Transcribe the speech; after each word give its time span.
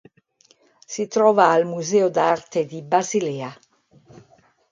Si 0.93 1.05
trova 1.15 1.49
al 1.51 1.65
Museo 1.65 2.09
d'arte 2.09 2.65
di 2.65 2.81
Basilea. 2.81 3.55